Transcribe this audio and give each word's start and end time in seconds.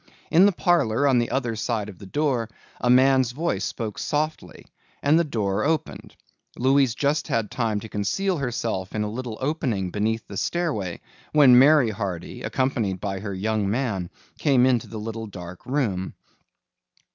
In 0.31 0.47
the 0.47 0.51
parlor 0.51 1.07
on 1.07 1.19
the 1.19 1.29
other 1.29 1.55
side 1.55 1.87
of 1.87 1.99
the 1.99 2.07
door 2.07 2.49
a 2.79 2.89
man's 2.89 3.33
voice 3.33 3.63
spoke 3.65 3.99
softly 3.99 4.65
and 5.03 5.19
the 5.19 5.23
door 5.23 5.63
opened. 5.63 6.15
Louise 6.57 6.95
just 6.95 7.27
had 7.27 7.51
time 7.51 7.79
to 7.81 7.87
conceal 7.87 8.39
herself 8.39 8.95
in 8.95 9.03
a 9.03 9.11
little 9.11 9.37
opening 9.41 9.91
beneath 9.91 10.27
the 10.27 10.37
stairway 10.37 11.01
when 11.33 11.59
Mary 11.59 11.91
Hardy, 11.91 12.41
accompanied 12.41 12.99
by 12.99 13.19
her 13.19 13.35
young 13.35 13.69
man, 13.69 14.09
came 14.39 14.65
into 14.65 14.87
the 14.87 14.97
little 14.97 15.27
dark 15.27 15.67
room. 15.67 16.15